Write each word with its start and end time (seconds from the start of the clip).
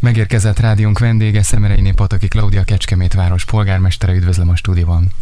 Megérkezett 0.00 0.58
rádiónk 0.58 0.98
vendége 0.98 1.42
Szemereiné 1.42 1.90
Pataki 1.90 2.28
Klaudia 2.28 2.62
Kecskemét 2.62 3.14
város 3.14 3.44
polgármestere. 3.44 4.14
Üdvözlöm 4.14 4.48
a 4.48 4.56
stúdióban. 4.56 5.12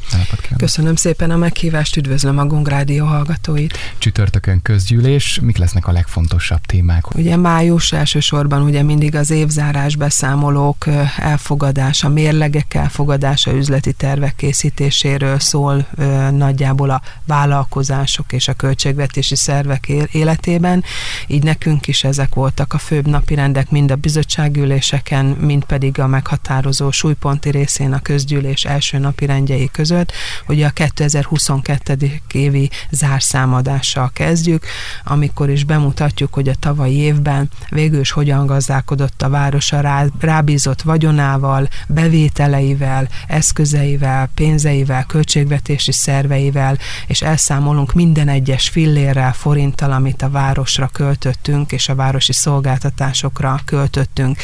Köszönöm 0.57 0.95
szépen 0.95 1.31
a 1.31 1.37
meghívást, 1.37 1.97
üdvözlöm 1.97 2.39
a 2.39 2.47
Gong 2.47 2.69
Rádió 2.69 3.05
hallgatóit. 3.05 3.79
Csütörtökön 3.99 4.63
közgyűlés, 4.63 5.41
mik 5.43 5.57
lesznek 5.57 5.87
a 5.87 5.93
legfontosabb 5.93 6.61
témák? 6.61 7.15
Ugye 7.15 7.37
május 7.37 7.93
elsősorban 7.93 8.63
ugye 8.63 8.83
mindig 8.83 9.15
az 9.15 9.31
évzárás 9.31 9.97
beszámolók 9.97 10.87
elfogadása, 11.17 12.09
mérlegek 12.09 12.75
elfogadása, 12.75 13.53
üzleti 13.53 13.93
tervek 13.93 14.35
készítéséről 14.37 15.39
szól 15.39 15.87
nagyjából 16.31 16.91
a 16.91 17.03
vállalkozások 17.27 18.33
és 18.33 18.49
a 18.49 18.53
költségvetési 18.55 19.37
szervek 19.37 19.89
életében. 20.13 20.85
Így 21.27 21.43
nekünk 21.43 21.87
is 21.87 22.05
ezek 22.05 22.35
voltak 22.35 22.73
a 22.73 22.79
főbb 22.79 23.07
napirendek, 23.07 23.71
mind 23.71 23.91
a 23.91 23.97
bizottsági 23.97 24.65
üléseken, 24.67 25.25
mint 25.25 25.65
pedig 25.65 25.99
a 25.99 26.07
meghatározó 26.07 26.91
súlyponti 26.91 27.51
részén 27.51 27.93
a 27.93 28.03
közgyűlés 28.03 28.65
első 28.65 28.99
napi 28.99 29.27
rendjei 29.27 29.71
között. 29.73 30.13
Ugye 30.49 30.67
a 30.67 30.71
2022. 30.71 32.21
évi 32.33 32.71
zárszámadással 32.91 34.11
kezdjük, 34.13 34.67
amikor 35.05 35.51
is 35.51 35.65
bemutatjuk, 35.65 36.35
hogy 36.35 36.49
a 36.49 36.55
tavalyi 36.61 36.97
évben 36.97 37.51
végül 37.69 38.01
is 38.01 38.11
hogyan 38.11 38.47
gazdálkodott 38.47 39.23
a 39.23 39.29
város 39.29 39.73
a 39.73 39.81
rá, 39.81 40.07
rábízott 40.21 40.83
vagyonával, 40.83 41.69
bevételeivel, 41.89 43.09
eszközeivel, 43.27 44.29
pénzeivel, 44.35 45.05
költségvetési 45.07 45.93
szerveivel, 45.93 46.79
és 47.07 47.23
elszámolunk 47.23 47.93
minden 47.93 48.29
egyes 48.29 48.69
fillérrel, 48.69 49.33
forinttal, 49.33 49.93
amit 49.93 50.23
a 50.23 50.31
városra 50.31 50.89
költöttünk, 50.93 51.73
és 51.73 51.89
a 51.89 51.95
városi 51.95 52.33
szolgáltatásokra 52.33 53.61
költöttünk. 53.65 54.39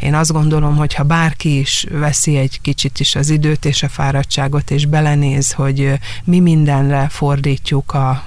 Én 0.00 0.14
azt 0.14 0.32
gondolom, 0.32 0.76
hogy 0.76 0.94
ha 0.94 1.02
bárki 1.02 1.58
is 1.58 1.86
veszi 1.90 2.36
egy 2.36 2.60
kicsit 2.60 3.00
is 3.00 3.14
az 3.14 3.30
időt 3.30 3.64
és 3.64 3.82
a 3.82 3.88
fáradtságot, 3.88 4.70
és 4.70 4.86
belenéz, 4.86 5.52
hogy 5.52 5.92
mi 6.24 6.40
mindenre 6.40 7.08
fordítjuk 7.10 7.94
a 7.94 8.24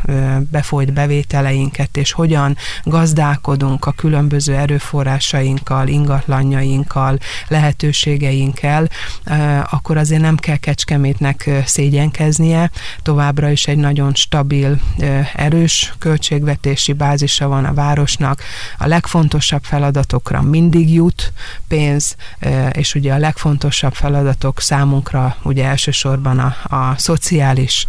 befolyt 0.51 0.93
bevételeinket, 0.93 1.97
és 1.97 2.11
hogyan 2.11 2.57
gazdálkodunk 2.83 3.85
a 3.85 3.91
különböző 3.91 4.55
erőforrásainkkal, 4.55 5.87
ingatlanjainkkal, 5.87 7.17
lehetőségeinkkel, 7.47 8.89
akkor 9.69 9.97
azért 9.97 10.21
nem 10.21 10.35
kell 10.35 10.57
Kecskemétnek 10.57 11.49
szégyenkeznie. 11.65 12.71
Továbbra 13.01 13.49
is 13.49 13.67
egy 13.67 13.77
nagyon 13.77 14.13
stabil, 14.13 14.79
erős 15.35 15.93
költségvetési 15.99 16.93
bázisa 16.93 17.47
van 17.47 17.65
a 17.65 17.73
városnak. 17.73 18.41
A 18.77 18.87
legfontosabb 18.87 19.63
feladatokra 19.63 20.41
mindig 20.41 20.93
jut 20.93 21.26
pénz, 21.67 22.15
és 22.71 22.95
ugye 22.95 23.13
a 23.13 23.17
legfontosabb 23.17 23.93
feladatok 23.93 24.61
számunkra 24.61 25.35
ugye 25.43 25.65
elsősorban 25.65 26.39
a, 26.39 26.75
a 26.75 26.97
szociális 26.97 27.85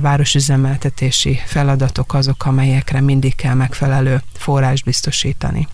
városüzemeltetési 0.00 1.40
feladatok 1.44 2.14
azok, 2.14 2.46
amelyekre 2.46 3.00
mindig 3.00 3.34
kell 3.34 3.54
megfelelő 3.54 4.22
forrás 4.32 4.82
biztosítani 4.82 5.68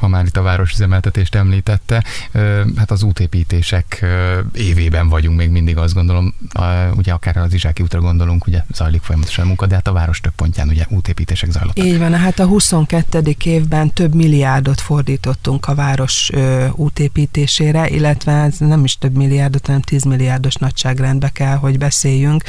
ha 0.00 0.08
már 0.08 0.24
itt 0.24 0.36
a 0.36 0.42
városüzemeltetést 0.42 1.34
említette, 1.34 2.04
hát 2.76 2.90
az 2.90 3.02
útépítések 3.02 4.06
évében 4.54 5.08
vagyunk 5.08 5.36
még 5.36 5.50
mindig, 5.50 5.76
azt 5.76 5.94
gondolom, 5.94 6.34
ugye 6.94 7.12
akár 7.12 7.36
az 7.36 7.54
Izsáki 7.54 7.82
útra 7.82 8.00
gondolunk, 8.00 8.46
ugye 8.46 8.64
zajlik 8.74 9.02
folyamatosan 9.02 9.44
a 9.44 9.46
munka, 9.46 9.66
de 9.66 9.74
hát 9.74 9.88
a 9.88 9.92
város 9.92 10.20
több 10.20 10.32
pontján 10.32 10.68
ugye 10.68 10.84
útépítések 10.88 11.50
zajlottak. 11.50 11.84
Így 11.84 11.98
van, 11.98 12.14
hát 12.14 12.38
a 12.38 12.46
22. 12.46 13.36
évben 13.44 13.92
több 13.92 14.14
milliárdot 14.14 14.80
fordítottunk 14.80 15.66
a 15.66 15.74
város 15.74 16.30
útépítésére, 16.72 17.88
illetve 17.88 18.32
ez 18.32 18.58
nem 18.58 18.84
is 18.84 18.98
több 18.98 19.16
milliárdot, 19.16 19.66
hanem 19.66 19.80
10 19.80 20.04
milliárdos 20.04 20.54
nagyságrendbe 20.54 21.28
kell, 21.28 21.56
hogy 21.56 21.78
beszéljünk, 21.78 22.42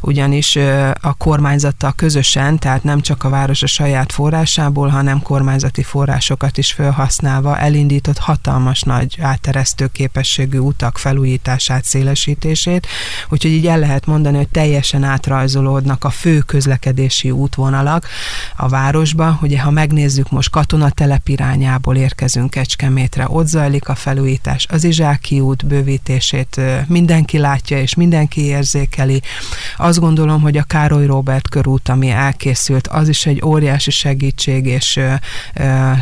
ugyanis 0.00 0.56
a 1.00 1.14
kormányzattal 1.18 1.92
közösen, 1.96 2.58
tehát 2.58 2.82
nem 2.82 3.00
csak 3.00 3.24
a 3.24 3.28
város 3.28 3.62
a 3.62 3.66
saját 3.66 4.12
forrásából, 4.12 4.88
hanem 4.88 5.22
kormányzati 5.22 5.82
forrásokat 5.82 6.58
is 6.58 6.72
föl 6.72 6.89
felhasználva 6.90 7.58
elindított 7.58 8.18
hatalmas 8.18 8.82
nagy 8.82 9.18
átteresztő 9.20 9.86
képességű 9.86 10.58
utak 10.58 10.98
felújítását, 10.98 11.84
szélesítését, 11.84 12.86
úgyhogy 13.28 13.50
így 13.50 13.66
el 13.66 13.78
lehet 13.78 14.06
mondani, 14.06 14.36
hogy 14.36 14.48
teljesen 14.48 15.04
átrajzolódnak 15.04 16.04
a 16.04 16.10
fő 16.10 16.38
közlekedési 16.38 17.30
útvonalak 17.30 18.06
a 18.56 18.68
városba. 18.68 19.38
Ugye, 19.42 19.60
ha 19.60 19.70
megnézzük 19.70 20.30
most 20.30 20.50
katonatelep 20.50 21.28
irányából 21.28 21.96
érkezünk 21.96 22.50
Kecskemétre, 22.50 23.26
ott 23.28 23.46
zajlik 23.46 23.88
a 23.88 23.94
felújítás, 23.94 24.66
az 24.70 24.84
Izsáki 24.84 25.40
út 25.40 25.66
bővítését 25.66 26.60
mindenki 26.86 27.38
látja 27.38 27.80
és 27.80 27.94
mindenki 27.94 28.40
érzékeli. 28.40 29.22
Azt 29.76 30.00
gondolom, 30.00 30.40
hogy 30.40 30.56
a 30.56 30.62
Károly 30.62 31.06
Robert 31.06 31.48
körút, 31.48 31.88
ami 31.88 32.10
elkészült, 32.10 32.88
az 32.88 33.08
is 33.08 33.26
egy 33.26 33.42
óriási 33.44 33.90
segítség 33.90 34.66
és 34.66 35.00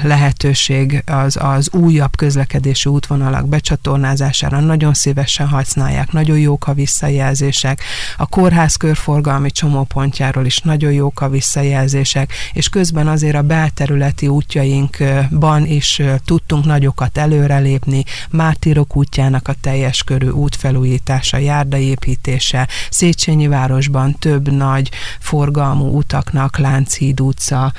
lehetőség 0.02 0.77
lehetőség 0.78 1.02
az, 1.06 1.36
az 1.40 1.72
újabb 1.72 2.16
közlekedési 2.16 2.88
útvonalak 2.88 3.48
becsatornázására 3.48 4.60
nagyon 4.60 4.94
szívesen 4.94 5.48
használják, 5.48 6.12
nagyon 6.12 6.38
jók 6.38 6.66
a 6.66 6.72
visszajelzések. 6.72 7.82
A 8.16 8.26
kórház 8.26 8.76
körforgalmi 8.76 9.50
csomópontjáról 9.50 10.46
is 10.46 10.58
nagyon 10.58 10.92
jók 10.92 11.20
a 11.20 11.28
visszajelzések, 11.28 12.32
és 12.52 12.68
közben 12.68 13.08
azért 13.08 13.36
a 13.36 13.42
belterületi 13.42 14.28
útjainkban 14.28 15.66
is 15.66 16.02
tudtunk 16.24 16.64
nagyokat 16.64 17.18
előrelépni, 17.18 18.04
Mártírok 18.30 18.96
útjának 18.96 19.48
a 19.48 19.54
teljes 19.60 20.02
körű 20.02 20.28
útfelújítása, 20.28 21.36
járdaépítése, 21.36 22.68
Széchenyi 22.90 23.46
városban 23.46 24.16
több 24.18 24.50
nagy 24.50 24.90
forgalmú 25.18 25.96
utaknak, 25.96 26.58
Lánchíd 26.58 27.20
utca 27.20 27.72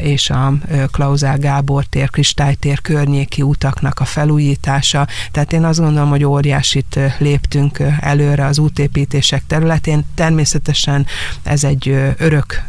és 0.00 0.30
a 0.30 0.52
Klauzál 0.90 1.38
Gábor 1.38 1.84
tér, 1.84 2.10
Kristálytér 2.34 2.80
környéki 2.80 3.42
utaknak 3.42 4.00
a 4.00 4.04
felújítása, 4.04 5.06
tehát 5.30 5.52
én 5.52 5.64
azt 5.64 5.78
gondolom, 5.78 6.08
hogy 6.08 6.24
óriásit 6.24 6.98
léptünk 7.18 7.78
előre 8.00 8.46
az 8.46 8.58
útépítések 8.58 9.42
területén. 9.46 10.04
Természetesen 10.14 11.06
ez 11.42 11.64
egy 11.64 11.88
örök, 12.18 12.62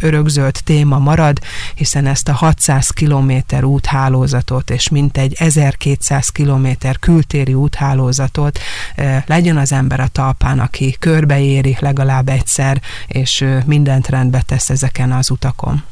örökzöld 0.00 0.60
téma 0.64 0.98
marad, 0.98 1.38
hiszen 1.74 2.06
ezt 2.06 2.28
a 2.28 2.32
600 2.32 2.88
kilométer 2.88 3.64
úthálózatot 3.64 4.70
és 4.70 4.88
mintegy 4.88 5.34
1200 5.38 6.28
kilométer 6.28 6.98
kültéri 6.98 7.54
úthálózatot 7.54 8.58
legyen 9.26 9.56
az 9.56 9.72
ember 9.72 10.00
a 10.00 10.08
talpán, 10.08 10.58
aki 10.58 10.96
körbeéri 10.98 11.76
legalább 11.80 12.28
egyszer, 12.28 12.80
és 13.06 13.44
mindent 13.64 14.08
rendbe 14.08 14.42
tesz 14.46 14.70
ezeken 14.70 15.12
az 15.12 15.30
utakon. 15.30 15.82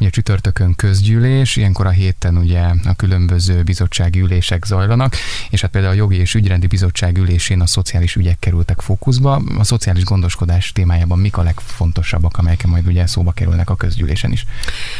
Ugye 0.00 0.10
csütörtökön 0.10 0.74
közgyűlés, 0.74 1.56
ilyenkor 1.56 1.86
a 1.86 1.90
héten 1.90 2.36
ugye 2.36 2.60
a 2.84 2.94
különböző 2.96 3.62
bizottsági 3.62 4.20
ülések 4.20 4.64
zajlanak, 4.64 5.16
és 5.50 5.60
hát 5.60 5.70
például 5.70 5.92
a 5.92 5.96
jogi 5.96 6.16
és 6.16 6.34
ügyrendi 6.34 6.66
bizottság 6.66 7.18
ülésén 7.18 7.60
a 7.60 7.66
szociális 7.66 8.14
ügyek 8.14 8.38
kerültek 8.38 8.80
fókuszba. 8.80 9.42
A 9.58 9.64
szociális 9.64 10.04
gondoskodás 10.04 10.72
témájában 10.72 11.18
mik 11.18 11.36
a 11.36 11.42
legfontosabbak, 11.42 12.38
amelyek 12.38 12.66
majd 12.66 12.86
ugye 12.86 13.06
szóba 13.06 13.32
kerülnek 13.32 13.70
a 13.70 13.76
közgyűlésen 13.76 14.32
is? 14.32 14.44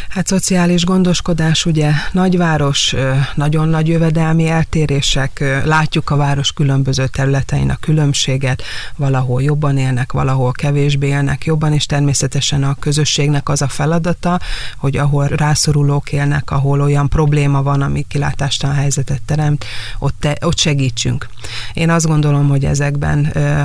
Hát 0.08 0.26
szociális 0.26 0.84
gondoskodás, 0.84 1.66
ugye 1.66 1.90
nagyváros, 2.12 2.94
nagyon 3.34 3.68
nagy 3.68 3.88
jövedelmi 3.88 4.48
eltérések, 4.48 5.44
látjuk 5.64 6.10
a 6.10 6.16
város 6.16 6.52
különböző 6.52 7.06
területein 7.06 7.70
a 7.70 7.76
különbséget, 7.76 8.62
valahol 8.96 9.42
jobban 9.42 9.78
élnek, 9.78 10.12
valahol 10.12 10.52
kevésbé 10.52 11.06
élnek 11.06 11.44
jobban, 11.44 11.72
és 11.72 11.86
természetesen 11.86 12.64
a 12.64 12.74
közösségnek 12.74 13.48
az 13.48 13.62
a 13.62 13.68
feladata, 13.68 14.40
hogy 14.76 14.96
ahol 14.96 15.26
rászorulók 15.26 16.12
élnek, 16.12 16.50
ahol 16.50 16.80
olyan 16.80 17.08
probléma 17.08 17.62
van, 17.62 17.82
ami 17.82 18.04
kilátástalan 18.08 18.76
helyzetet 18.76 19.22
teremt, 19.22 19.64
ott, 19.98 20.14
te, 20.20 20.36
ott 20.40 20.58
segítsünk. 20.58 21.28
Én 21.72 21.90
azt 21.90 22.06
gondolom, 22.06 22.48
hogy 22.48 22.64
ezekben 22.64 23.24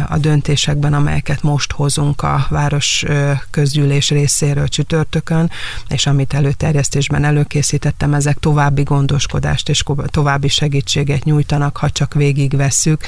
a 0.10 0.18
döntésekben, 0.18 0.94
amelyeket 0.94 1.42
most 1.42 1.72
hozunk 1.72 2.22
a 2.22 2.46
város 2.50 3.06
közgyűlés 3.50 4.10
részéről 4.10 4.68
csütörtökön, 4.68 5.52
és 5.88 6.06
amit 6.06 6.34
előterjesztésben 6.34 7.24
előkészítettem, 7.24 8.14
ezek 8.14 8.38
további 8.40 8.84
gondoskodást 8.84 9.70
és 9.70 9.84
további 10.06 10.48
segítséget 10.48 11.24
nyújtanak, 11.24 11.78
ha 11.78 11.90
csak 11.90 12.14
végigvesszük. 12.14 13.02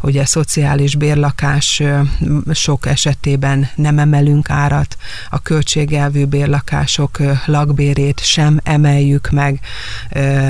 Ugye 0.00 0.24
szociális 0.24 0.96
bérlakás 0.96 1.82
sok 2.52 2.86
esetében 2.86 3.68
nem 3.74 3.98
emelünk 3.98 4.50
árat, 4.50 4.96
a 5.30 5.38
költségelvű 5.38 6.24
bérlakások 6.24 7.18
lakbérét 7.46 8.20
sem 8.20 8.60
emeljük 8.62 9.30
meg, 9.30 9.60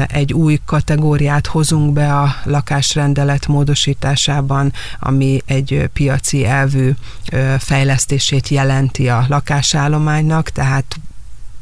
egy 0.06 0.32
új 0.32 0.60
kategóriát 0.64 1.46
hozunk 1.46 1.92
be 1.92 2.18
a 2.18 2.34
lakásrendelet 2.44 3.46
módosításában, 3.46 4.72
ami 4.98 5.42
egy 5.46 5.88
piaci 5.92 6.46
elvű 6.46 6.90
fejlesztését 7.58 8.48
jelenti 8.48 9.08
a 9.08 9.24
lakásállománynak, 9.28 10.48
tehát 10.50 10.96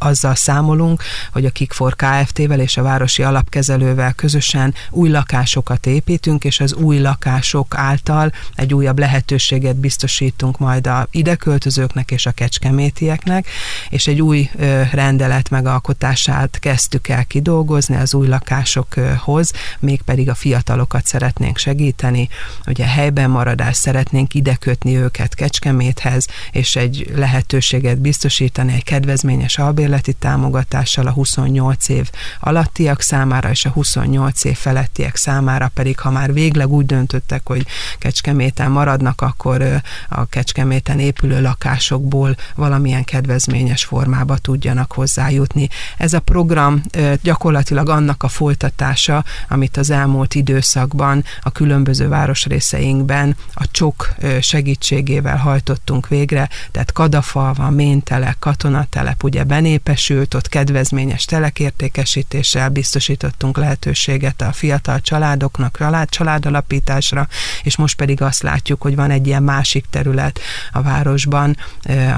azzal 0.05 0.35
számolunk, 0.35 1.03
hogy 1.33 1.45
a 1.45 1.51
Kikfor 1.51 1.97
Kft-vel 1.97 2.61
és 2.61 2.77
a 2.77 2.83
Városi 2.83 3.23
Alapkezelővel 3.23 4.13
közösen 4.13 4.75
új 4.91 5.09
lakásokat 5.09 5.87
építünk, 5.87 6.45
és 6.45 6.61
az 6.61 6.75
új 6.75 6.99
lakások 6.99 7.75
által 7.77 8.33
egy 8.55 8.75
újabb 8.75 8.99
lehetőséget 8.99 9.77
biztosítunk 9.77 10.59
majd 10.59 10.87
a 10.87 11.07
ideköltözőknek 11.11 12.11
és 12.11 12.27
a 12.27 12.31
kecskemétieknek, 12.31 13.47
és 13.89 14.07
egy 14.07 14.23
új 14.23 14.51
rendelet 14.93 15.51
megalkotását 15.51 16.59
kezdtük 16.59 17.09
el 17.09 17.25
kidolgozni 17.25 17.97
az 17.97 18.15
új 18.15 18.27
lakásokhoz, 18.27 19.53
mégpedig 19.81 20.29
a 20.29 20.35
fiatalokat 20.35 21.07
szeretnénk 21.07 21.59
segíteni, 21.59 22.29
ugye 22.67 22.87
helyben 22.87 23.31
maradást 23.31 23.81
szeretnénk 23.81 24.35
idekötni 24.35 24.97
őket 24.97 25.35
Kecskeméthez, 25.35 26.27
és 26.51 26.77
egy 26.77 27.13
lehetőséget 27.15 28.01
biztosítani 28.01 28.73
egy 28.73 28.85
kedvezményes 28.85 29.59
albérleti 29.93 30.13
támogatással 30.13 31.07
a 31.07 31.11
28 31.11 31.89
év 31.89 32.11
alattiak 32.41 33.01
számára, 33.01 33.51
és 33.51 33.65
a 33.65 33.69
28 33.71 34.45
év 34.45 34.57
felettiek 34.57 35.17
számára 35.17 35.71
pedig, 35.75 35.99
ha 35.99 36.11
már 36.11 36.33
végleg 36.33 36.69
úgy 36.69 36.87
döntöttek, 36.87 37.41
hogy 37.45 37.67
Kecskeméten 37.99 38.71
maradnak, 38.71 39.21
akkor 39.21 39.83
a 40.09 40.25
Kecskeméten 40.25 40.99
épülő 40.99 41.41
lakásokból 41.41 42.37
valamilyen 42.55 43.05
kedvezményes 43.05 43.85
formába 43.85 44.37
tudjanak 44.37 44.93
hozzájutni. 44.93 45.69
Ez 45.97 46.13
a 46.13 46.21
program 46.21 46.83
gyakorlatilag 47.23 47.89
annak 47.89 48.23
a 48.23 48.29
folytatása, 48.29 49.25
amit 49.49 49.77
az 49.77 49.91
elmúlt 49.91 50.35
időszakban 50.35 51.25
a 51.41 51.51
különböző 51.51 52.09
városrészeinkben 52.09 53.37
a 53.55 53.71
csok 53.71 54.15
segítségével 54.41 55.37
hajtottunk 55.37 56.09
végre, 56.09 56.49
tehát 56.71 56.93
Kadafalva, 56.93 57.71
Méntele, 57.71 58.37
Katonatelep 58.39 59.23
ugye 59.23 59.45
benépesült, 59.83 60.35
ott 60.35 60.49
kedvezményes 60.49 61.25
telekértékesítéssel 61.25 62.69
biztosítottunk 62.69 63.57
lehetőséget 63.57 64.43
a 64.43 64.53
fiatal 64.53 65.01
családoknak, 65.01 65.77
család, 65.77 66.09
családalapításra, 66.09 67.29
és 67.63 67.77
most 67.77 67.97
pedig 67.97 68.23
azt 68.23 68.43
látjuk, 68.43 68.83
hogy 68.83 68.95
van 68.95 69.11
egy 69.11 69.27
ilyen 69.27 69.43
másik 69.43 69.85
terület 69.91 70.41
a 70.73 70.83
városban, 70.83 71.57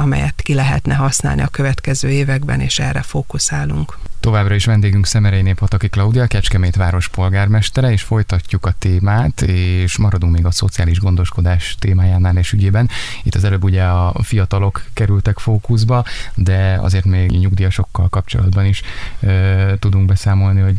amelyet 0.00 0.42
ki 0.42 0.54
lehetne 0.54 0.94
használni 0.94 1.42
a 1.42 1.46
következő 1.46 2.10
években, 2.10 2.60
és 2.60 2.78
erre 2.78 3.02
fókuszálunk. 3.02 3.98
Továbbra 4.24 4.54
is 4.54 4.64
vendégünk 4.64 5.06
Szemerei 5.06 5.52
Pataki 5.52 5.88
Klaudia, 5.88 6.26
Kecskemét 6.26 6.76
város 6.76 7.08
polgármestere, 7.08 7.92
és 7.92 8.02
folytatjuk 8.02 8.66
a 8.66 8.74
témát, 8.78 9.42
és 9.42 9.96
maradunk 9.96 10.32
még 10.32 10.46
a 10.46 10.50
szociális 10.50 11.00
gondoskodás 11.00 11.76
témájánál 11.78 12.36
és 12.36 12.52
ügyében. 12.52 12.88
Itt 13.22 13.34
az 13.34 13.44
előbb 13.44 13.64
ugye 13.64 13.82
a 13.82 14.22
fiatalok 14.22 14.84
kerültek 14.92 15.38
fókuszba, 15.38 16.04
de 16.34 16.78
azért 16.80 17.04
még 17.04 17.30
nyugdíjasokkal 17.30 18.08
kapcsolatban 18.08 18.64
is 18.64 18.82
ö, 19.20 19.72
tudunk 19.78 20.06
beszámolni, 20.06 20.60
hogy 20.60 20.76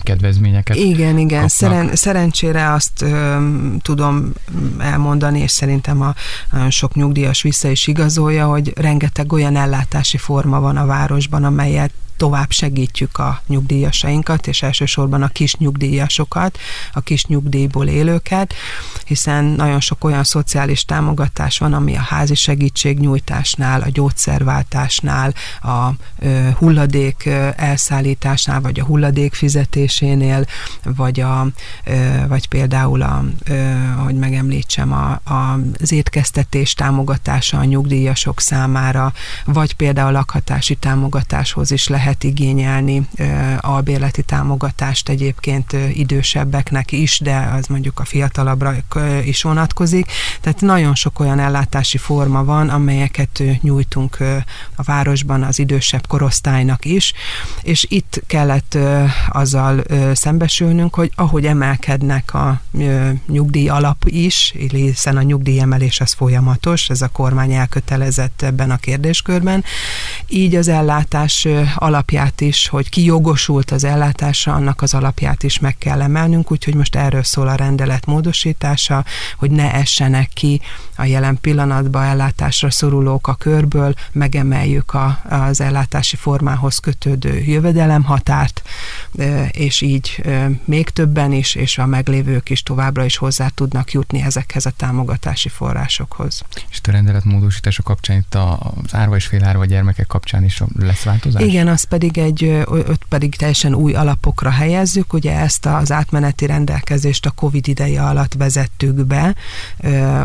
kedvezményeket 0.00 0.76
Igen, 0.76 1.18
igen. 1.18 1.48
Szeren, 1.48 1.96
szerencsére 1.96 2.72
azt 2.72 3.02
ö, 3.02 3.36
tudom 3.82 4.32
elmondani, 4.78 5.40
és 5.40 5.50
szerintem 5.50 6.02
a 6.02 6.14
nagyon 6.50 6.70
sok 6.70 6.94
nyugdíjas 6.94 7.42
vissza 7.42 7.68
is 7.68 7.86
igazolja, 7.86 8.46
hogy 8.46 8.72
rengeteg 8.76 9.32
olyan 9.32 9.56
ellátási 9.56 10.16
forma 10.16 10.60
van 10.60 10.76
a 10.76 10.86
városban, 10.86 11.44
amelyet 11.44 11.92
tovább 12.18 12.50
segítjük 12.50 13.18
a 13.18 13.42
nyugdíjasainkat, 13.46 14.46
és 14.46 14.62
elsősorban 14.62 15.22
a 15.22 15.28
kis 15.28 15.54
nyugdíjasokat, 15.54 16.58
a 16.92 17.00
kis 17.00 17.26
nyugdíjból 17.26 17.86
élőket, 17.86 18.54
hiszen 19.04 19.44
nagyon 19.44 19.80
sok 19.80 20.04
olyan 20.04 20.24
szociális 20.24 20.84
támogatás 20.84 21.58
van, 21.58 21.72
ami 21.72 21.96
a 21.96 22.00
házi 22.00 22.34
segítségnyújtásnál, 22.34 23.80
a 23.80 23.88
gyógyszerváltásnál, 23.88 25.34
a 25.62 25.90
hulladék 26.58 27.26
elszállításnál, 27.56 28.60
vagy 28.60 28.80
a 28.80 28.84
hulladék 28.84 29.34
fizetésénél, 29.34 30.44
vagy, 30.84 31.20
a, 31.20 31.46
vagy 32.28 32.48
például, 32.48 33.02
a, 33.02 33.24
hogy 34.04 34.14
megemlítsem, 34.14 34.92
a, 34.92 35.20
a, 35.32 35.58
az 35.80 35.92
étkeztetés 35.92 36.74
támogatása 36.74 37.58
a 37.58 37.64
nyugdíjasok 37.64 38.40
számára, 38.40 39.12
vagy 39.44 39.74
például 39.74 40.08
a 40.08 40.12
lakhatási 40.18 40.74
támogatáshoz 40.74 41.70
is 41.70 41.88
lehet 41.88 42.07
lehet 42.08 42.24
igényelni 42.24 43.08
albérleti 43.58 44.22
támogatást 44.22 45.08
egyébként 45.08 45.76
idősebbeknek 45.92 46.92
is, 46.92 47.20
de 47.20 47.50
az 47.56 47.66
mondjuk 47.66 48.00
a 48.00 48.04
fiatalabbra 48.04 48.74
is 49.24 49.42
vonatkozik. 49.42 50.10
Tehát 50.40 50.60
nagyon 50.60 50.94
sok 50.94 51.20
olyan 51.20 51.38
ellátási 51.38 51.98
forma 51.98 52.44
van, 52.44 52.68
amelyeket 52.68 53.42
nyújtunk 53.60 54.16
a 54.76 54.82
városban 54.82 55.42
az 55.42 55.58
idősebb 55.58 56.06
korosztálynak 56.06 56.84
is, 56.84 57.12
és 57.62 57.86
itt 57.88 58.22
kellett 58.26 58.78
azzal 59.28 59.82
szembesülnünk, 60.12 60.94
hogy 60.94 61.12
ahogy 61.14 61.46
emelkednek 61.46 62.34
a 62.34 62.60
nyugdíj 63.26 63.68
alap 63.68 64.04
is, 64.04 64.54
hiszen 64.70 65.16
a 65.16 65.22
nyugdíjemelés 65.22 66.00
az 66.00 66.12
folyamatos, 66.12 66.88
ez 66.88 67.02
a 67.02 67.08
kormány 67.08 67.52
elkötelezett 67.52 68.42
ebben 68.42 68.70
a 68.70 68.76
kérdéskörben, 68.76 69.64
így 70.28 70.54
az 70.54 70.68
ellátás 70.68 71.46
alap 71.74 71.97
alapját 71.98 72.40
is, 72.40 72.68
hogy 72.68 72.88
ki 72.88 73.04
jogosult 73.04 73.70
az 73.70 73.84
ellátásra, 73.84 74.54
annak 74.54 74.82
az 74.82 74.94
alapját 74.94 75.42
is 75.42 75.58
meg 75.58 75.78
kell 75.78 76.02
emelnünk, 76.02 76.50
úgyhogy 76.50 76.74
most 76.74 76.96
erről 76.96 77.22
szól 77.22 77.48
a 77.48 77.54
rendelet 77.54 78.06
módosítása, 78.06 79.04
hogy 79.36 79.50
ne 79.50 79.72
essenek 79.72 80.28
ki 80.28 80.60
a 80.96 81.04
jelen 81.04 81.38
pillanatban 81.40 82.04
ellátásra 82.04 82.70
szorulók 82.70 83.26
a 83.26 83.34
körből, 83.34 83.94
megemeljük 84.12 84.94
a, 84.94 85.20
az 85.28 85.60
ellátási 85.60 86.16
formához 86.16 86.78
kötődő 86.78 87.38
jövedelemhatárt, 87.38 88.62
és 89.50 89.80
így 89.80 90.22
még 90.64 90.90
többen 90.90 91.32
is, 91.32 91.54
és 91.54 91.78
a 91.78 91.86
meglévők 91.86 92.50
is 92.50 92.62
továbbra 92.62 93.04
is 93.04 93.16
hozzá 93.16 93.48
tudnak 93.48 93.92
jutni 93.92 94.22
ezekhez 94.22 94.66
a 94.66 94.70
támogatási 94.70 95.48
forrásokhoz. 95.48 96.42
És 96.70 96.80
a 96.82 96.90
rendelet 96.90 97.24
módosítása 97.24 97.82
kapcsán 97.82 98.16
itt 98.16 98.34
az 98.34 98.94
árva 98.94 99.16
és 99.16 99.26
félárva 99.26 99.64
gyermekek 99.64 100.06
kapcsán 100.06 100.44
is 100.44 100.62
lesz 100.78 101.02
változás? 101.02 101.42
Igen, 101.42 101.68
az 101.68 101.84
pedig 101.88 102.18
egy, 102.18 102.42
öt 102.68 103.00
pedig 103.08 103.36
teljesen 103.36 103.74
új 103.74 103.94
alapokra 103.94 104.50
helyezzük. 104.50 105.12
Ugye 105.12 105.38
ezt 105.38 105.66
az 105.66 105.92
átmeneti 105.92 106.46
rendelkezést 106.46 107.26
a 107.26 107.30
Covid 107.30 107.68
ideje 107.68 108.02
alatt 108.02 108.34
vezettük 108.34 109.06
be. 109.06 109.34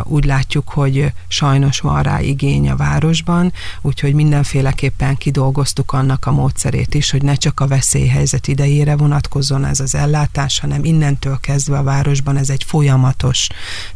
Úgy 0.04 0.26
látjuk, 0.26 0.70
hogy 0.70 1.12
sajnos 1.28 1.80
van 1.80 2.04
rá 2.04 2.22
igény 2.22 2.70
a 2.70 2.76
városban, 2.76 3.54
úgyhogy 3.82 4.14
mindenféleképpen 4.14 5.16
kidolgoztuk 5.16 5.92
annak 5.92 6.26
a 6.26 6.32
módszerét 6.32 6.94
is, 6.94 7.12
hogy 7.12 7.24
ne 7.24 7.36
csak 7.36 7.60
a 7.60 7.68
veszélyhelyzet 7.68 8.48
idejére 8.48 8.96
vonatkozzon 8.96 9.66
ez 9.66 9.80
az 9.80 9.96
ellátás, 9.96 10.60
hanem 10.60 10.84
innentől 10.84 11.38
kezdve 11.42 11.78
a 11.78 11.84
városban 11.84 12.38
ez 12.38 12.50
egy 12.50 12.64
folyamatos 12.64 13.48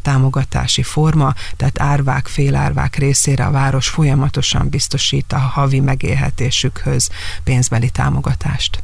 támogatási 0.01 0.83
forma, 0.83 1.33
tehát 1.55 1.81
árvák, 1.81 2.27
félárvák 2.27 2.95
részére 2.95 3.45
a 3.45 3.51
város 3.51 3.87
folyamatosan 3.87 4.69
biztosít 4.69 5.33
a 5.33 5.37
havi 5.37 5.79
megélhetésükhöz 5.79 7.09
pénzbeli 7.57 7.89
támogatást. 7.89 8.83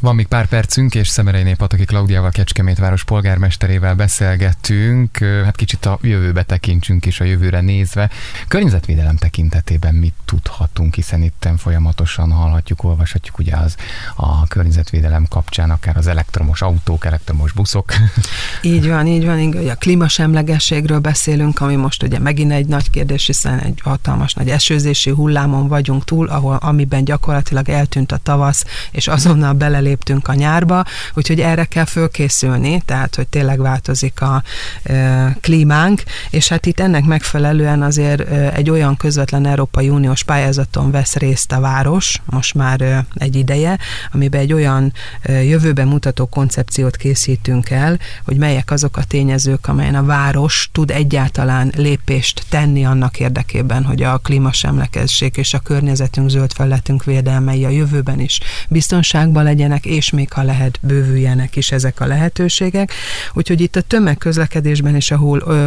Van 0.00 0.14
még 0.14 0.26
pár 0.26 0.46
percünk, 0.46 0.94
és 0.94 1.08
Szemerei 1.08 1.54
Pataki 1.54 1.84
Klaudiával, 1.84 2.30
Kecskemét 2.30 2.78
város 2.78 3.04
polgármesterével 3.04 3.94
beszélgettünk. 3.94 5.18
Hát 5.18 5.56
kicsit 5.56 5.86
a 5.86 5.98
jövőbe 6.02 6.42
tekintsünk 6.42 7.06
is, 7.06 7.20
a 7.20 7.24
jövőre 7.24 7.60
nézve. 7.60 8.10
Környezetvédelem 8.48 9.16
tekintetében 9.16 9.94
mit 9.94 10.14
tudhatunk, 10.24 10.94
hiszen 10.94 11.22
itt 11.22 11.48
folyamatosan 11.56 12.32
hallhatjuk, 12.32 12.84
olvashatjuk 12.84 13.38
ugye 13.38 13.56
az 13.56 13.76
a 14.16 14.46
környezetvédelem 14.46 15.26
kapcsán, 15.28 15.70
akár 15.70 15.96
az 15.96 16.06
elektromos 16.06 16.62
autók, 16.62 17.04
elektromos 17.04 17.52
buszok. 17.52 17.92
Így 18.62 18.88
van, 18.88 19.06
így 19.06 19.24
van, 19.24 19.38
így, 19.38 19.56
a 19.56 19.74
klímasemlegességről 19.74 20.98
beszélünk, 20.98 21.60
ami 21.60 21.74
most 21.74 22.02
ugye 22.02 22.18
megint 22.18 22.52
egy 22.52 22.66
nagy 22.66 22.90
kérdés, 22.90 23.26
hiszen 23.26 23.58
egy 23.58 23.80
hatalmas 23.82 24.34
nagy 24.34 24.48
esőzési 24.48 25.10
hullámon 25.10 25.68
vagyunk 25.68 26.04
túl, 26.04 26.28
ahol, 26.28 26.56
amiben 26.56 27.04
gyakorlatilag 27.04 27.68
eltűnt 27.68 28.12
a 28.12 28.16
tavasz, 28.16 28.64
és 28.90 29.08
azonnal 29.08 29.52
belelép 29.52 29.89
beléptünk 29.90 30.28
a 30.28 30.34
nyárba, 30.34 30.84
úgyhogy 31.14 31.40
erre 31.40 31.64
kell 31.64 31.84
fölkészülni, 31.84 32.82
tehát 32.84 33.14
hogy 33.14 33.28
tényleg 33.28 33.60
változik 33.60 34.20
a 34.20 34.42
e, 34.82 35.36
klímánk, 35.40 36.02
és 36.30 36.48
hát 36.48 36.66
itt 36.66 36.80
ennek 36.80 37.04
megfelelően 37.04 37.82
azért 37.82 38.20
e, 38.20 38.52
egy 38.54 38.70
olyan 38.70 38.96
közvetlen 38.96 39.46
Európai 39.46 39.88
Uniós 39.88 40.22
pályázaton 40.22 40.90
vesz 40.90 41.16
részt 41.16 41.52
a 41.52 41.60
város, 41.60 42.20
most 42.24 42.54
már 42.54 42.80
e, 42.80 43.06
egy 43.14 43.36
ideje, 43.36 43.78
amiben 44.12 44.40
egy 44.40 44.52
olyan 44.52 44.92
e, 45.22 45.42
jövőben 45.42 45.88
mutató 45.88 46.26
koncepciót 46.26 46.96
készítünk 46.96 47.70
el, 47.70 47.98
hogy 48.24 48.36
melyek 48.36 48.70
azok 48.70 48.96
a 48.96 49.04
tényezők, 49.04 49.68
amelyen 49.68 49.94
a 49.94 50.04
város 50.04 50.68
tud 50.72 50.90
egyáltalán 50.90 51.72
lépést 51.76 52.42
tenni 52.48 52.84
annak 52.84 53.20
érdekében, 53.20 53.84
hogy 53.84 54.02
a 54.02 54.18
klímasemlekezség 54.18 55.36
és 55.36 55.54
a 55.54 55.58
környezetünk, 55.58 56.28
zöld 56.28 56.52
felületünk 56.52 57.04
védelmei 57.04 57.64
a 57.64 57.68
jövőben 57.68 58.20
is 58.20 58.40
biztonságban 58.68 59.44
legyenek, 59.44 59.79
legyenek, 59.84 59.98
és 59.98 60.10
még 60.10 60.32
ha 60.32 60.42
lehet, 60.42 60.78
bővüljenek 60.82 61.56
is 61.56 61.72
ezek 61.72 62.00
a 62.00 62.06
lehetőségek. 62.06 62.92
Úgyhogy 63.32 63.60
itt 63.60 63.76
a 63.76 63.80
tömegközlekedésben 63.80 64.94
és 64.94 65.10
a 65.10 65.16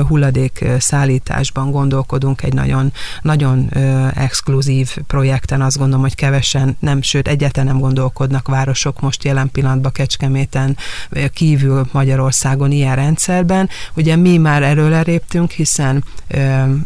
hulladék 0.08 0.65
szállításban 0.79 1.72
gondolkodunk 1.72 2.41
egy 2.41 2.53
nagyon, 2.53 2.93
nagyon 3.22 3.70
exkluzív 4.15 4.98
projekten, 5.08 5.62
azt 5.62 5.77
gondolom, 5.77 6.01
hogy 6.01 6.15
kevesen 6.15 6.77
nem, 6.79 7.01
sőt 7.01 7.27
egyáltalán 7.27 7.67
nem 7.67 7.79
gondolkodnak 7.79 8.48
városok 8.48 9.01
most 9.01 9.24
jelen 9.24 9.50
pillanatban 9.51 9.91
Kecskeméten 9.91 10.77
kívül 11.34 11.88
Magyarországon 11.91 12.72
ilyen 12.72 12.96
rendszerben. 12.96 13.70
Ugye 13.96 14.15
mi 14.15 14.38
már 14.38 14.63
erről 14.63 14.93
eléptünk, 14.93 15.51
hiszen 15.51 16.03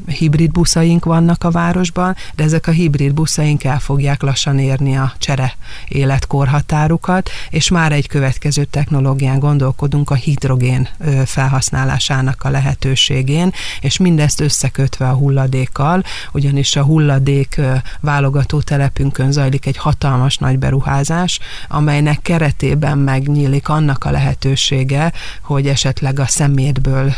hibrid 0.06 0.52
buszaink 0.52 1.06
vannak 1.06 1.44
a 1.44 1.52
városban, 1.52 2.16
de 2.36 2.44
ezek 2.44 2.68
a 2.68 2.72
hibrid 2.72 3.14
buszaink 3.14 3.64
el 3.64 3.80
fogják 3.80 4.22
lassan 4.22 4.60
érni 4.60 4.98
a 4.98 5.14
csere 5.18 5.56
életkorhatárukat, 5.88 7.17
és 7.50 7.70
már 7.70 7.92
egy 7.92 8.08
következő 8.08 8.64
technológián 8.64 9.40
gondolkodunk 9.40 10.10
a 10.10 10.16
hidrogén 10.16 10.88
felhasználásának 11.26 12.44
a 12.44 12.50
lehetőségén, 12.50 13.52
és 13.82 13.98
mindezt 13.98 14.42
összekötve 14.42 15.10
a 15.10 15.14
hulladékkal, 15.14 16.04
ugyanis 16.32 16.76
a 16.76 16.84
hulladék 16.84 17.62
válogató 18.00 18.62
telepünkön 18.62 19.32
zajlik 19.32 19.66
egy 19.66 19.78
hatalmas 19.78 20.38
nagy 20.38 20.60
beruházás, 20.60 21.40
amelynek 21.68 22.22
keretében 22.22 22.98
megnyílik 22.98 23.70
annak 23.70 24.04
a 24.04 24.12
lehetősége, 24.12 25.14
hogy 25.42 25.68
esetleg 25.68 26.20
a 26.20 26.26
szemétből 26.26 27.14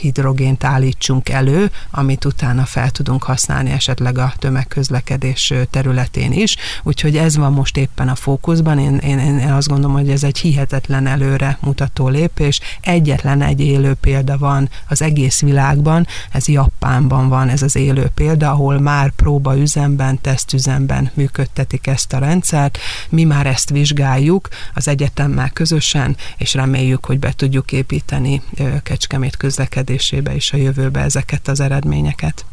hidrogént 0.00 0.64
állítsunk 0.64 1.28
elő, 1.28 1.70
amit 1.90 2.24
utána 2.24 2.64
fel 2.64 2.90
tudunk 2.90 3.22
használni 3.22 3.70
esetleg 3.70 4.18
a 4.18 4.32
tömegközlekedés 4.38 5.52
területén 5.70 6.32
is. 6.32 6.56
Úgyhogy 6.82 7.16
ez 7.16 7.36
van 7.36 7.52
most 7.52 7.76
éppen 7.76 8.08
a 8.08 8.14
fókuszban. 8.14 8.78
Én, 8.78 8.98
én 8.98 9.18
azt 9.48 9.68
gondolom, 9.68 9.96
hogy 9.96 10.10
ez 10.10 10.24
egy 10.24 10.38
hihetetlen 10.38 11.06
előre 11.06 11.58
mutató 11.60 12.08
lépés. 12.08 12.60
Egyetlen 12.80 13.42
egy 13.42 13.60
élő 13.60 13.94
példa 13.94 14.38
van 14.38 14.68
az 14.88 15.02
egész 15.02 15.40
világban, 15.40 16.06
ez 16.32 16.48
Japánban 16.48 17.28
van 17.28 17.48
ez 17.48 17.62
az 17.62 17.76
élő 17.76 18.10
példa, 18.14 18.50
ahol 18.50 18.78
már 18.78 19.10
próbaüzemben, 19.10 20.20
tesztüzemben 20.20 21.10
működtetik 21.14 21.86
ezt 21.86 22.12
a 22.12 22.18
rendszert. 22.18 22.78
Mi 23.08 23.24
már 23.24 23.46
ezt 23.46 23.70
vizsgáljuk 23.70 24.48
az 24.74 24.88
egyetemmel 24.88 25.50
közösen, 25.50 26.16
és 26.36 26.54
reméljük, 26.54 27.04
hogy 27.04 27.18
be 27.18 27.32
tudjuk 27.32 27.72
építeni 27.72 28.42
Kecskemét 28.82 29.36
közlekedésébe 29.36 30.34
is 30.34 30.52
a 30.52 30.56
jövőbe 30.56 31.00
ezeket 31.00 31.48
az 31.48 31.60
eredményeket. 31.60 32.44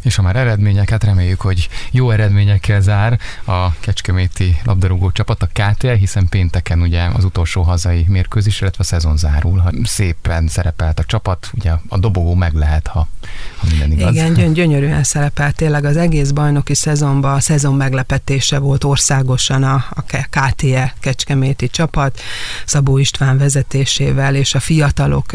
És 0.00 0.16
ha 0.16 0.22
már 0.22 0.36
eredményeket, 0.36 1.04
reméljük, 1.04 1.40
hogy 1.40 1.68
jó 1.90 2.10
eredményekkel 2.10 2.80
zár 2.80 3.18
a 3.44 3.72
Kecskeméti 3.80 4.56
labdarúgó 4.64 5.10
csapat, 5.10 5.42
a 5.42 5.48
KTL, 5.52 5.86
hiszen 5.86 6.28
pénteken 6.28 6.80
ugye 6.80 7.02
az 7.02 7.24
utolsó 7.24 7.62
hazai 7.62 8.04
mérkőzés, 8.08 8.60
illetve 8.60 8.82
a 8.82 8.86
szezon 8.86 9.16
zárul. 9.16 9.58
Ha 9.58 9.70
szépen 9.84 10.48
szerepelt 10.48 10.98
a 10.98 11.04
csapat, 11.04 11.50
ugye 11.54 11.72
a 11.88 11.98
dobogó 11.98 12.34
meg 12.34 12.54
lehet, 12.54 12.86
ha, 12.86 13.08
ha 13.56 13.66
minden 13.70 13.90
igaz. 13.90 14.14
Igen, 14.14 14.34
gyöny- 14.34 14.52
gyönyörűen 14.52 15.04
szerepelt. 15.04 15.56
Tényleg 15.56 15.84
az 15.84 15.96
egész 15.96 16.30
bajnoki 16.30 16.74
szezonban 16.74 17.34
a 17.34 17.40
szezon 17.40 17.74
meglepetése 17.74 18.58
volt 18.58 18.84
országosan 18.84 19.62
a, 19.62 19.84
a 19.90 20.02
KTL 20.30 20.76
Kecskeméti 21.00 21.68
csapat, 21.68 22.20
Szabó 22.64 22.98
István 22.98 23.38
vezetésével, 23.38 24.34
és 24.34 24.54
a 24.54 24.60
fiatalok, 24.60 25.30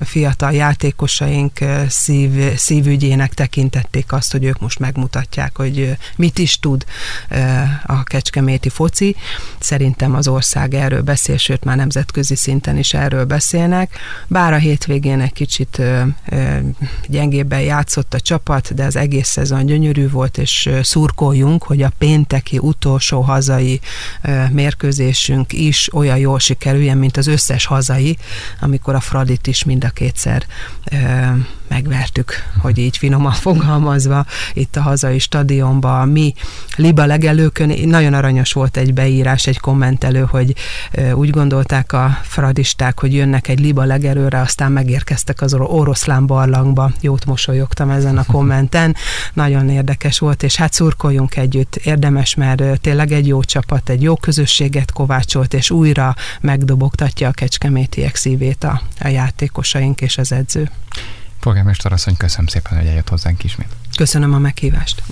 fiatal 0.00 0.52
játékosaink 0.52 1.58
szív, 1.88 2.56
szívügyének 2.56 3.34
tekintett 3.34 3.77
tették 3.80 4.12
azt, 4.12 4.32
hogy 4.32 4.44
ők 4.44 4.60
most 4.60 4.78
megmutatják, 4.78 5.56
hogy 5.56 5.96
mit 6.16 6.38
is 6.38 6.58
tud 6.58 6.84
a 7.86 8.02
kecskeméti 8.02 8.68
foci. 8.68 9.16
Szerintem 9.58 10.14
az 10.14 10.28
ország 10.28 10.74
erről 10.74 11.02
beszél, 11.02 11.36
sőt 11.36 11.64
már 11.64 11.76
nemzetközi 11.76 12.34
szinten 12.34 12.78
is 12.78 12.94
erről 12.94 13.24
beszélnek. 13.24 13.98
Bár 14.26 14.52
a 14.52 14.56
hétvégén 14.56 15.20
egy 15.20 15.32
kicsit 15.32 15.82
gyengébben 17.06 17.60
játszott 17.60 18.14
a 18.14 18.20
csapat, 18.20 18.74
de 18.74 18.84
az 18.84 18.96
egész 18.96 19.28
szezon 19.28 19.66
gyönyörű 19.66 20.10
volt, 20.10 20.38
és 20.38 20.70
szurkoljunk, 20.82 21.62
hogy 21.62 21.82
a 21.82 21.92
pénteki 21.98 22.58
utolsó 22.58 23.20
hazai 23.20 23.80
mérkőzésünk 24.50 25.52
is 25.52 25.94
olyan 25.94 26.18
jól 26.18 26.38
sikerüljen, 26.38 26.98
mint 26.98 27.16
az 27.16 27.26
összes 27.26 27.66
hazai, 27.66 28.18
amikor 28.60 28.94
a 28.94 29.00
Fradit 29.00 29.46
is 29.46 29.64
mind 29.64 29.84
a 29.84 29.88
kétszer 29.88 30.46
megvertük, 31.68 32.32
hogy 32.60 32.78
így 32.78 32.96
finoman 32.96 33.32
fogalmazva, 33.46 34.26
itt 34.52 34.76
a 34.76 34.82
hazai 34.82 35.18
stadionban, 35.18 36.08
mi 36.08 36.34
Liba 36.76 37.04
legelőkön, 37.04 37.88
nagyon 37.88 38.14
aranyos 38.14 38.52
volt 38.52 38.76
egy 38.76 38.94
beírás, 38.94 39.46
egy 39.46 39.60
kommentelő, 39.60 40.26
hogy 40.30 40.54
úgy 41.12 41.30
gondolták 41.30 41.92
a 41.92 42.18
fradisták, 42.22 43.00
hogy 43.00 43.14
jönnek 43.14 43.48
egy 43.48 43.60
Liba 43.60 43.84
legelőre, 43.84 44.40
aztán 44.40 44.72
megérkeztek 44.72 45.40
az 45.40 45.54
oroszlán 45.54 46.26
barlangba, 46.26 46.90
jót 47.00 47.24
mosolyogtam 47.24 47.90
ezen 47.90 48.18
a 48.18 48.24
kommenten, 48.24 48.96
nagyon 49.34 49.70
érdekes 49.70 50.18
volt, 50.18 50.42
és 50.42 50.56
hát 50.56 50.72
szurkoljunk 50.72 51.36
együtt, 51.36 51.76
érdemes, 51.76 52.34
mert 52.34 52.80
tényleg 52.80 53.12
egy 53.12 53.26
jó 53.26 53.42
csapat, 53.42 53.88
egy 53.88 54.02
jó 54.02 54.16
közösséget 54.16 54.92
kovácsolt, 54.92 55.54
és 55.54 55.70
újra 55.70 56.14
megdobogtatja 56.40 57.28
a 57.28 57.32
kecskemétiek 57.32 58.16
szívét 58.16 58.64
a, 58.64 58.82
a 59.00 59.08
játékosaink 59.08 60.00
és 60.00 60.18
az 60.18 60.32
edző. 60.32 60.70
Polgármester 61.40 61.92
asszony, 61.92 62.16
köszönöm 62.16 62.46
szépen, 62.46 62.78
hogy 62.78 62.86
eljött 62.86 63.08
hozzánk 63.08 63.44
ismét. 63.44 63.68
Köszönöm 63.96 64.34
a 64.34 64.38
meghívást. 64.38 65.02